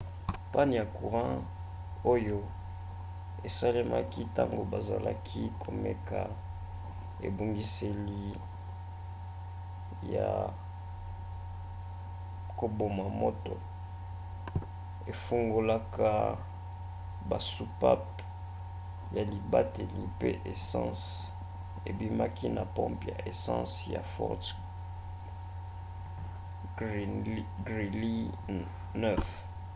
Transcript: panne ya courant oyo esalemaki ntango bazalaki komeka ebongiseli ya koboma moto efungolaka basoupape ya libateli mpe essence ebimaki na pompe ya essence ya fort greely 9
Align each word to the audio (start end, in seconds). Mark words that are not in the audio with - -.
panne 0.51 0.73
ya 0.81 0.85
courant 0.95 1.37
oyo 2.13 2.37
esalemaki 3.47 4.19
ntango 4.29 4.61
bazalaki 4.73 5.41
komeka 5.63 6.19
ebongiseli 7.27 8.23
ya 10.13 10.27
koboma 12.59 13.05
moto 13.21 13.53
efungolaka 15.11 16.09
basoupape 17.29 18.21
ya 19.15 19.23
libateli 19.31 20.01
mpe 20.13 20.29
essence 20.53 21.05
ebimaki 21.89 22.45
na 22.57 22.63
pompe 22.75 23.05
ya 23.13 23.19
essence 23.31 23.75
ya 23.95 24.01
fort 24.13 24.43
greely 27.67 28.19
9 28.45 29.25